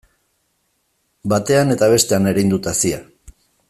Batean 1.35 1.77
eta 1.77 1.93
bestean 1.95 2.29
erein 2.35 2.53
dut 2.55 2.71
hazia. 2.75 3.03